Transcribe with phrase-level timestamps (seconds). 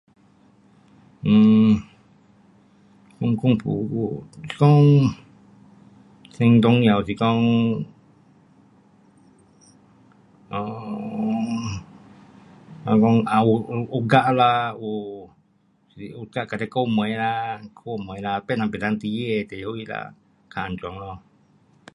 [1.27, 1.69] um
[3.19, 4.67] 公共服务，是讲
[6.31, 7.23] 最重要是讲
[10.49, 11.53] um
[12.83, 13.03] 是讲
[13.93, 17.61] 有 guard 啦，有 jaga 这顾门啦，
[18.25, 20.13] 哒别人不能进去它就较
[20.55, 21.19] 安全咯。